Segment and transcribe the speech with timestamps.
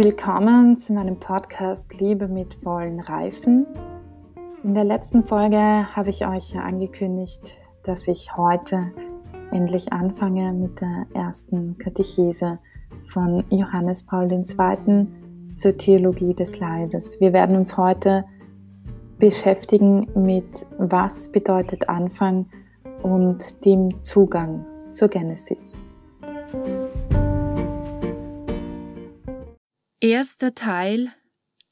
[0.00, 3.66] Willkommen zu meinem Podcast Liebe mit vollen Reifen.
[4.62, 7.42] In der letzten Folge habe ich euch angekündigt,
[7.82, 8.92] dass ich heute
[9.50, 12.60] endlich anfange mit der ersten Katechese
[13.12, 15.08] von Johannes Paul II.
[15.50, 17.18] zur Theologie des Leibes.
[17.18, 18.24] Wir werden uns heute
[19.18, 22.46] beschäftigen mit was bedeutet Anfang
[23.02, 25.76] und dem Zugang zur Genesis.
[30.00, 31.12] Erster Teil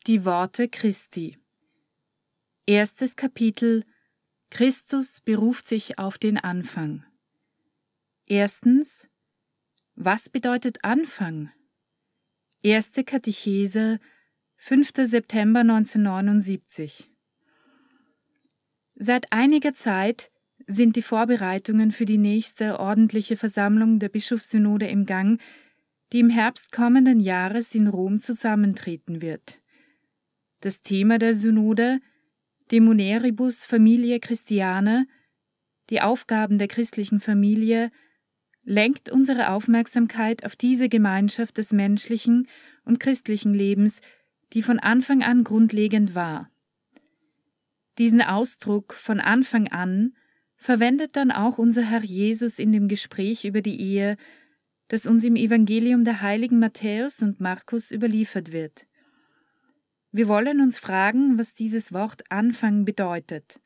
[0.09, 1.39] Die Worte Christi
[2.67, 3.85] Erstes Kapitel
[4.51, 7.05] Christus beruft sich auf den Anfang.
[8.27, 9.09] Erstens
[9.95, 11.53] Was bedeutet Anfang?
[12.63, 14.01] Erste Katechese
[14.57, 14.91] 5.
[15.03, 17.09] September 1979
[18.97, 20.33] Seit einiger Zeit
[20.67, 25.41] sind die Vorbereitungen für die nächste ordentliche Versammlung der Bischofssynode im Gang,
[26.13, 29.61] die im Herbst kommenden Jahres in Rom zusammentreten wird.
[30.61, 32.01] Das Thema der Synode,
[32.71, 35.07] De Muneribus Familie Christiane,
[35.91, 37.91] die Aufgaben der christlichen Familie,
[38.65, 42.49] lenkt unsere Aufmerksamkeit auf diese Gemeinschaft des menschlichen
[42.85, 44.01] und christlichen Lebens,
[44.53, 46.51] die von Anfang an grundlegend war.
[47.99, 50.15] Diesen Ausdruck von Anfang an
[50.57, 54.17] verwendet dann auch unser Herr Jesus in dem Gespräch über die Ehe
[54.89, 58.87] das uns im Evangelium der heiligen Matthäus und Markus überliefert wird.
[60.13, 63.61] Wir wollen uns fragen, was dieses Wort Anfang bedeutet.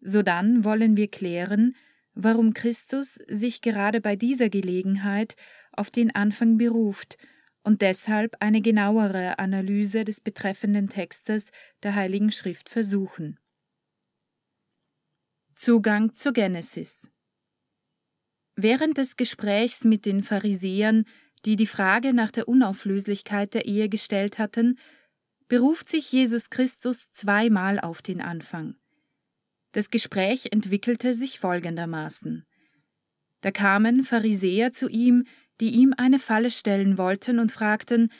[0.00, 1.74] Sodann wollen wir klären,
[2.14, 5.36] warum Christus sich gerade bei dieser Gelegenheit
[5.72, 7.18] auf den Anfang beruft
[7.62, 11.50] und deshalb eine genauere Analyse des betreffenden Textes
[11.82, 13.38] der Heiligen Schrift versuchen.
[15.56, 17.10] Zugang zur Genesis
[18.56, 21.04] Während des Gesprächs mit den Pharisäern,
[21.44, 24.78] die die Frage nach der Unauflöslichkeit der Ehe gestellt hatten,
[25.46, 28.74] beruft sich Jesus Christus zweimal auf den Anfang.
[29.72, 32.46] Das Gespräch entwickelte sich folgendermaßen.
[33.42, 35.24] Da kamen Pharisäer zu ihm,
[35.60, 38.10] die ihm eine Falle stellen wollten und fragten,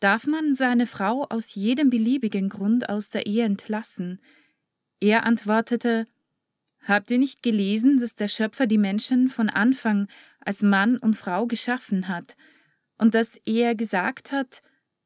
[0.00, 4.20] darf man seine Frau aus jedem beliebigen Grund aus der Ehe entlassen?
[5.00, 6.06] Er antwortete,
[6.88, 10.08] Habt ihr nicht gelesen, dass der Schöpfer die Menschen von Anfang
[10.40, 12.34] als Mann und Frau geschaffen hat
[12.96, 14.62] und dass er gesagt hat,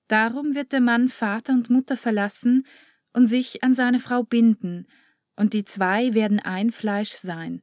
[0.06, 2.64] darum wird der Mann Vater und Mutter verlassen
[3.12, 4.86] und sich an seine Frau binden,
[5.34, 7.62] und die zwei werden ein Fleisch sein.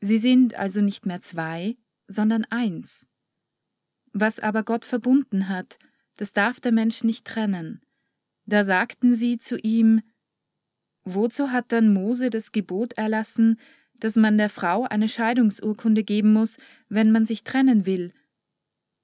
[0.00, 1.76] Sie sind also nicht mehr zwei,
[2.06, 3.06] sondern eins.
[4.12, 5.78] Was aber Gott verbunden hat,
[6.16, 7.82] das darf der Mensch nicht trennen.
[8.46, 10.00] Da sagten sie zu ihm,
[11.14, 13.58] Wozu hat dann Mose das Gebot erlassen,
[13.98, 16.56] dass man der Frau eine Scheidungsurkunde geben muss,
[16.88, 18.12] wenn man sich trennen will?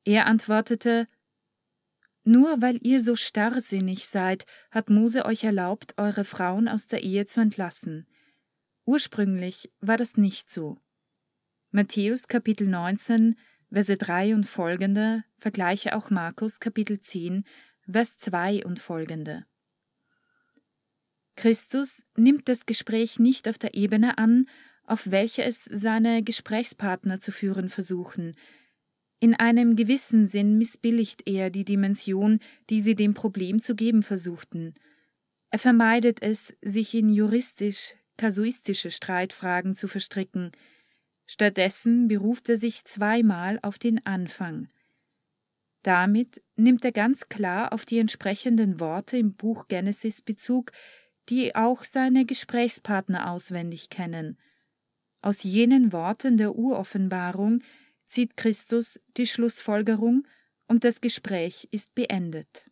[0.05, 1.09] Er antwortete
[2.25, 7.27] Nur weil ihr so starrsinnig seid, hat Mose euch erlaubt, eure Frauen aus der Ehe
[7.27, 8.07] zu entlassen.
[8.85, 10.79] Ursprünglich war das nicht so.
[11.71, 13.37] Matthäus Kapitel 19,
[13.71, 17.45] Verse 3 und folgende vergleiche auch Markus Kapitel 10,
[17.91, 19.45] Vers 2 und folgende.
[21.37, 24.49] Christus nimmt das Gespräch nicht auf der Ebene an,
[24.85, 28.35] auf welcher es seine Gesprächspartner zu führen versuchen.
[29.19, 34.75] In einem gewissen Sinn missbilligt er die Dimension, die sie dem Problem zu geben versuchten.
[35.51, 40.53] Er vermeidet es, sich in juristisch-kasuistische Streitfragen zu verstricken.
[41.25, 44.69] Stattdessen beruft er sich zweimal auf den Anfang.
[45.83, 50.73] Damit nimmt er ganz klar auf die entsprechenden Worte im Buch Genesis Bezug,
[51.29, 54.39] die auch seine Gesprächspartner auswendig kennen.
[55.23, 57.63] Aus jenen Worten der Uroffenbarung
[58.05, 60.27] zieht Christus die Schlussfolgerung
[60.69, 62.71] und das Gespräch ist beendet.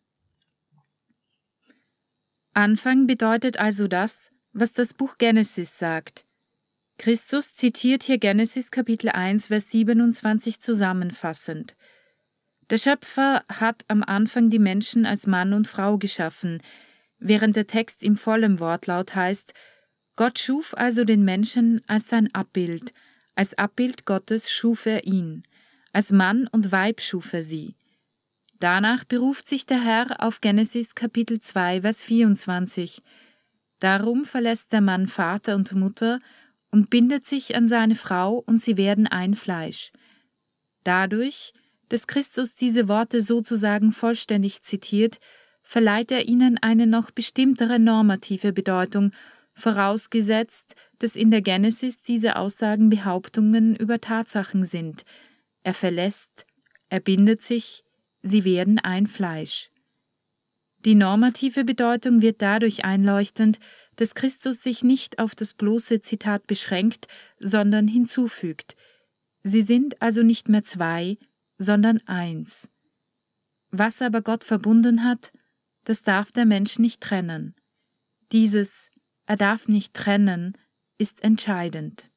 [2.53, 6.25] Anfang bedeutet also das, was das Buch Genesis sagt.
[6.97, 11.75] Christus zitiert hier Genesis Kapitel 1, Vers 27 zusammenfassend.
[12.69, 16.63] Der Schöpfer hat am Anfang die Menschen als Mann und Frau geschaffen,
[17.19, 19.53] während der Text im vollen Wortlaut heißt,
[20.15, 22.93] Gott schuf also den Menschen als sein Abbild,
[23.35, 25.43] als Abbild Gottes schuf er ihn,
[25.91, 27.75] als Mann und Weib schuf er sie.
[28.59, 33.01] Danach beruft sich der Herr auf Genesis Kapitel 2, Vers 24.
[33.79, 36.19] Darum verlässt der Mann Vater und Mutter
[36.71, 39.91] und bindet sich an seine Frau und sie werden ein Fleisch.
[40.85, 41.53] Dadurch,
[41.89, 45.19] dass Christus diese Worte sozusagen vollständig zitiert,
[45.65, 49.11] verleiht er ihnen eine noch bestimmtere normative Bedeutung,
[49.55, 55.03] vorausgesetzt, dass in der Genesis diese Aussagen Behauptungen über Tatsachen sind.
[55.63, 56.45] Er verlässt,
[56.89, 57.83] er bindet sich,
[58.21, 59.71] sie werden ein Fleisch.
[60.85, 63.59] Die normative Bedeutung wird dadurch einleuchtend,
[63.95, 67.07] dass Christus sich nicht auf das bloße Zitat beschränkt,
[67.39, 68.75] sondern hinzufügt.
[69.41, 71.17] Sie sind also nicht mehr zwei,
[71.57, 72.69] sondern eins.
[73.71, 75.31] Was aber Gott verbunden hat,
[75.85, 77.55] das darf der Mensch nicht trennen.
[78.31, 78.89] Dieses
[79.25, 80.57] Er darf nicht trennen
[80.97, 82.11] ist entscheidend.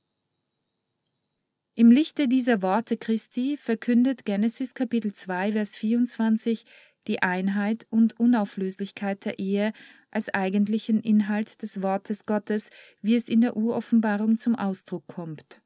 [1.74, 6.64] Im Lichte dieser Worte Christi verkündet Genesis Kapitel 2 Vers 24
[7.06, 9.72] die Einheit und Unauflöslichkeit der Ehe
[10.10, 12.70] als eigentlichen Inhalt des Wortes Gottes,
[13.00, 15.60] wie es in der Uroffenbarung zum Ausdruck kommt.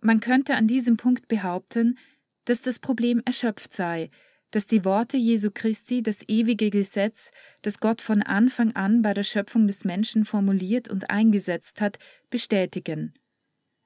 [0.00, 1.98] Man könnte an diesem Punkt behaupten,
[2.44, 4.10] dass das Problem erschöpft sei,
[4.52, 7.32] dass die Worte Jesu Christi das ewige Gesetz,
[7.62, 11.98] das Gott von Anfang an bei der Schöpfung des Menschen formuliert und eingesetzt hat,
[12.30, 13.14] bestätigen.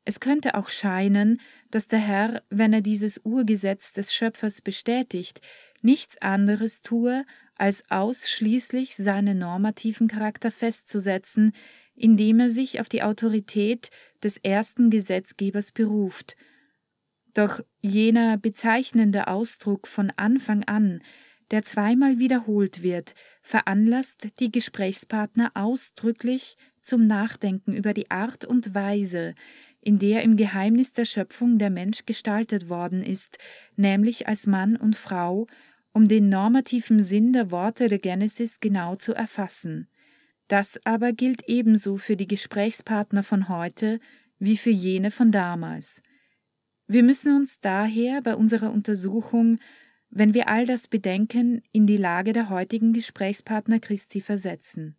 [0.05, 1.41] Es könnte auch scheinen,
[1.71, 5.41] dass der Herr, wenn er dieses Urgesetz des Schöpfers bestätigt,
[5.83, 7.25] nichts anderes tue,
[7.57, 11.53] als ausschließlich seinen normativen Charakter festzusetzen,
[11.95, 13.91] indem er sich auf die Autorität
[14.23, 16.37] des ersten Gesetzgebers beruft.
[17.37, 21.03] Doch jener bezeichnende Ausdruck von Anfang an,
[21.51, 29.35] der zweimal wiederholt wird, veranlasst die Gesprächspartner ausdrücklich zum Nachdenken über die Art und Weise,
[29.83, 33.37] in der im Geheimnis der Schöpfung der Mensch gestaltet worden ist,
[33.77, 35.47] nämlich als Mann und Frau,
[35.93, 39.89] um den normativen Sinn der Worte der Genesis genau zu erfassen.
[40.49, 44.01] Das aber gilt ebenso für die Gesprächspartner von heute
[44.39, 46.03] wie für jene von damals.
[46.89, 49.59] Wir müssen uns daher bei unserer Untersuchung,
[50.11, 54.97] wenn wir all das bedenken, in die Lage der heutigen Gesprächspartner Christi versetzen.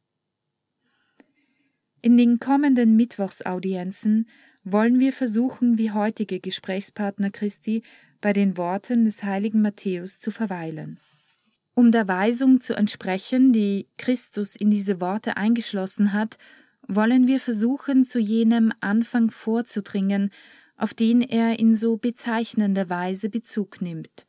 [2.01, 4.27] In den kommenden Mittwochsaudienzen
[4.63, 7.83] wollen wir versuchen, wie heutige Gesprächspartner Christi
[8.19, 10.99] bei den Worten des heiligen Matthäus zu verweilen.
[11.73, 16.37] Um der Weisung zu entsprechen, die Christus in diese Worte eingeschlossen hat,
[16.87, 20.31] wollen wir versuchen, zu jenem Anfang vorzudringen,
[20.77, 24.25] auf den er in so bezeichnender Weise Bezug nimmt.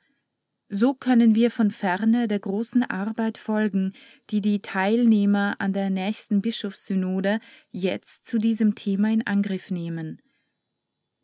[0.71, 3.95] So können wir von ferne der großen Arbeit folgen,
[4.29, 7.41] die die Teilnehmer an der nächsten Bischofssynode
[7.71, 10.21] jetzt zu diesem Thema in Angriff nehmen.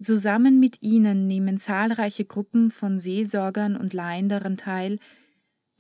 [0.00, 4.98] Zusammen mit ihnen nehmen zahlreiche Gruppen von Seelsorgern und Laien daran teil,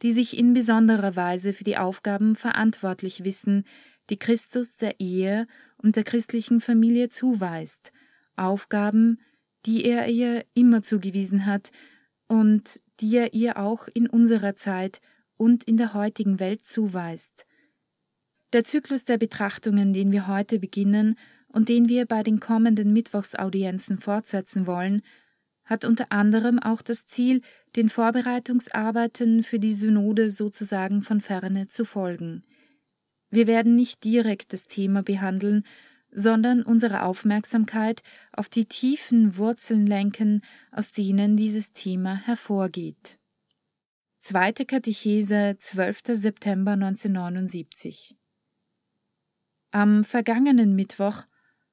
[0.02, 3.64] die sich in besonderer Weise für die Aufgaben verantwortlich wissen,
[4.10, 5.46] die Christus der Ehe
[5.78, 7.92] und der christlichen Familie zuweist,
[8.36, 9.20] Aufgaben,
[9.66, 11.70] die er ihr immer zugewiesen hat
[12.28, 15.00] und die er ihr auch in unserer Zeit
[15.36, 17.46] und in der heutigen Welt zuweist.
[18.52, 21.16] Der Zyklus der Betrachtungen, den wir heute beginnen,
[21.54, 25.02] und den wir bei den kommenden Mittwochsaudienzen fortsetzen wollen,
[25.64, 27.42] hat unter anderem auch das Ziel,
[27.76, 32.42] den Vorbereitungsarbeiten für die Synode sozusagen von ferne zu folgen.
[33.30, 35.64] Wir werden nicht direkt das Thema behandeln,
[36.14, 38.02] sondern unsere Aufmerksamkeit
[38.32, 43.18] auf die tiefen Wurzeln lenken, aus denen dieses Thema hervorgeht.
[44.18, 46.00] Zweite Katechese, 12.
[46.12, 48.16] September 1979
[49.70, 51.24] Am vergangenen Mittwoch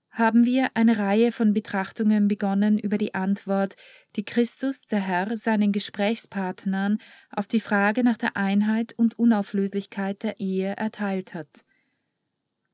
[0.10, 3.76] haben wir eine Reihe von Betrachtungen begonnen über die Antwort,
[4.18, 6.98] die Christus, der Herr, seinen Gesprächspartnern
[7.32, 11.64] auf die Frage nach der Einheit und Unauflöslichkeit der Ehe erteilt hat.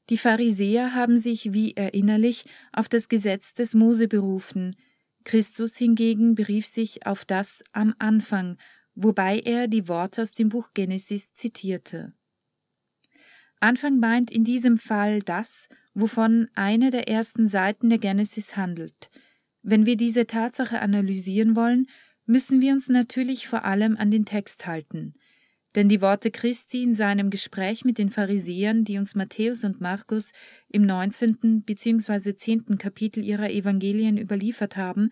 [0.10, 4.76] Die Pharisäer haben sich wie erinnerlich auf das Gesetz des Mose berufen,
[5.28, 8.58] Christus hingegen berief sich auf das am Anfang,
[8.96, 12.14] wobei er die Worte aus dem Buch Genesis zitierte.
[13.60, 19.10] Anfang meint in diesem Fall das, wovon eine der ersten Seiten der Genesis handelt.
[19.64, 21.88] Wenn wir diese Tatsache analysieren wollen,
[22.26, 25.16] müssen wir uns natürlich vor allem an den Text halten.
[25.78, 30.34] Denn die Worte Christi in seinem Gespräch mit den Pharisäern, die uns Matthäus und Markus
[30.68, 31.62] im 19.
[31.62, 32.36] bzw.
[32.36, 32.78] 10.
[32.78, 35.10] Kapitel ihrer Evangelien überliefert haben,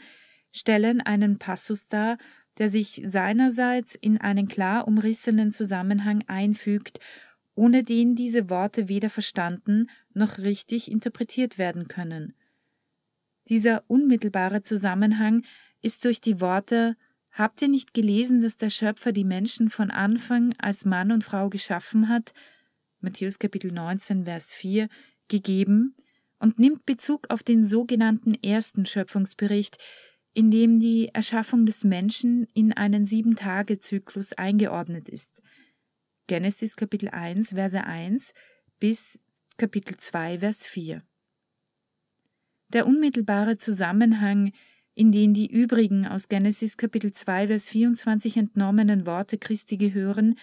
[0.51, 2.17] stellen einen Passus dar,
[2.57, 6.99] der sich seinerseits in einen klar umrissenen Zusammenhang einfügt
[7.55, 12.33] ohne den diese Worte weder verstanden noch richtig interpretiert werden können.
[13.47, 15.43] Dieser unmittelbare Zusammenhang
[15.81, 16.97] ist durch die Worte
[17.35, 21.49] Habt ihr nicht gelesen, dass der Schöpfer die Menschen von Anfang als Mann und Frau
[21.49, 22.33] geschaffen hat?
[23.01, 24.89] Matthäus Kapitel 19, Vers 4
[25.27, 25.95] gegeben
[26.39, 29.77] und nimmt Bezug auf den sogenannten ersten Schöpfungsbericht,
[30.33, 35.43] in dem die Erschaffung des Menschen in einen Sieben-Tage-Zyklus eingeordnet ist–
[36.27, 38.33] Genesis Kapitel 1, Verse 1
[38.79, 39.19] bis
[39.57, 41.03] Kapitel 2, Vers 4.
[42.69, 44.51] Der unmittelbare Zusammenhang
[44.95, 50.39] in den die übrigen aus Genesis Kapitel 2, Vers 24 entnommenen Worte Christi gehören,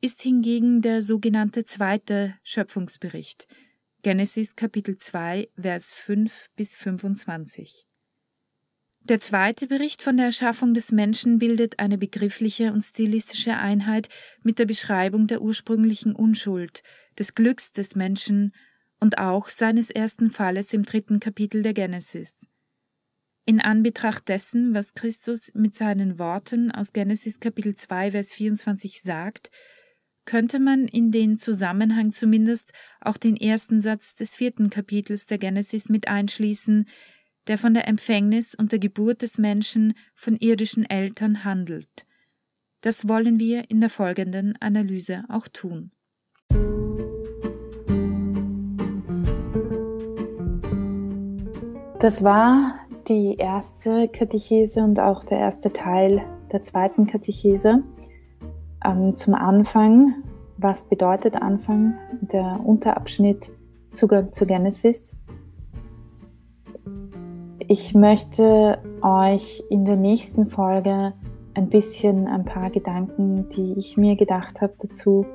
[0.00, 3.48] ist hingegen der sogenannte zweite Schöpfungsbericht,
[4.02, 7.86] Genesis Kapitel 2, Vers 5 bis 25.
[9.02, 14.10] Der zweite Bericht von der Erschaffung des Menschen bildet eine begriffliche und stilistische Einheit
[14.42, 16.82] mit der Beschreibung der ursprünglichen Unschuld,
[17.18, 18.52] des Glücks des Menschen
[19.00, 22.46] und auch seines ersten Falles im dritten Kapitel der Genesis.
[23.48, 29.50] In Anbetracht dessen, was Christus mit seinen Worten aus Genesis Kapitel 2, Vers 24 sagt,
[30.26, 35.88] könnte man in den Zusammenhang zumindest auch den ersten Satz des vierten Kapitels der Genesis
[35.88, 36.90] mit einschließen,
[37.46, 42.04] der von der Empfängnis und der Geburt des Menschen von irdischen Eltern handelt.
[42.82, 45.90] Das wollen wir in der folgenden Analyse auch tun.
[51.98, 56.22] Das war die erste Katechese und auch der erste Teil
[56.52, 57.82] der zweiten Katechese.
[58.84, 60.14] Ähm, zum Anfang,
[60.58, 61.94] was bedeutet Anfang?
[62.20, 63.50] Der Unterabschnitt
[63.90, 65.16] Zugang zur Genesis.
[67.58, 71.14] Ich möchte euch in der nächsten Folge
[71.54, 75.26] ein bisschen ein paar Gedanken, die ich mir gedacht habe, dazu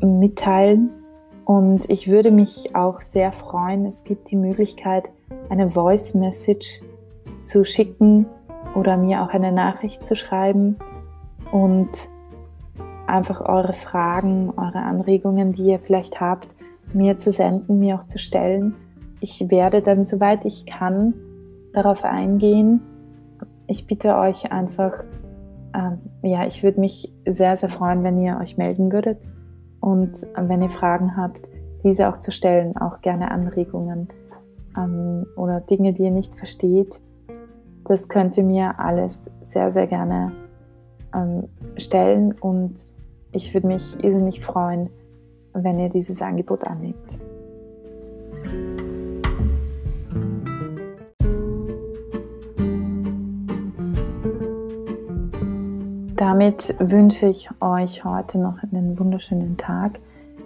[0.00, 0.90] mitteilen.
[1.44, 5.10] Und ich würde mich auch sehr freuen, es gibt die Möglichkeit,
[5.48, 6.80] eine Voice Message
[7.40, 8.26] zu schicken
[8.74, 10.76] oder mir auch eine Nachricht zu schreiben
[11.52, 11.90] und
[13.06, 16.48] einfach eure Fragen, eure Anregungen, die ihr vielleicht habt,
[16.92, 18.74] mir zu senden, mir auch zu stellen.
[19.20, 21.14] Ich werde dann, soweit ich kann,
[21.72, 22.80] darauf eingehen.
[23.66, 25.04] Ich bitte euch einfach,
[25.74, 29.26] ähm, ja, ich würde mich sehr, sehr freuen, wenn ihr euch melden würdet
[29.80, 31.40] und wenn ihr Fragen habt,
[31.82, 34.08] diese auch zu stellen, auch gerne Anregungen
[34.76, 37.00] ähm, oder Dinge, die ihr nicht versteht.
[37.84, 40.32] Das könnt ihr mir alles sehr, sehr gerne
[41.14, 41.44] ähm,
[41.76, 42.74] stellen und
[43.32, 44.90] ich würde mich irrsinnig freuen,
[45.52, 47.18] wenn ihr dieses Angebot annehmt.
[56.16, 59.98] Damit wünsche ich euch heute noch einen wunderschönen Tag.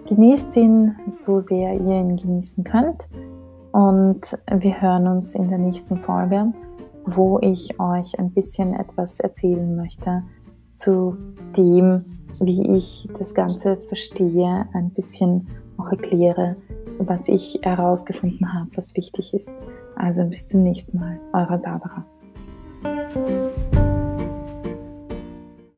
[0.07, 3.07] Genießt ihn so sehr ihr ihn genießen könnt.
[3.71, 6.53] Und wir hören uns in der nächsten Folge,
[7.05, 10.23] wo ich euch ein bisschen etwas erzählen möchte
[10.73, 11.17] zu
[11.55, 12.05] dem,
[12.39, 15.47] wie ich das Ganze verstehe, ein bisschen
[15.77, 16.55] auch erkläre,
[16.99, 19.49] was ich herausgefunden habe, was wichtig ist.
[19.95, 22.05] Also bis zum nächsten Mal, eure Barbara.